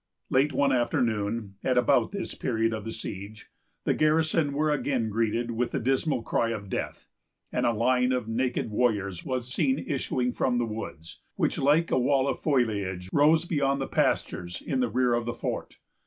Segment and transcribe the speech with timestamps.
[0.31, 3.51] Late one afternoon, at about this period of the siege,
[3.83, 7.05] the garrison were again greeted with the dismal cry of death,
[7.51, 11.99] and a line of naked warriors was seen issuing from the woods, which, like a
[11.99, 15.77] wall of foliage, rose beyond the pastures in rear of the fort.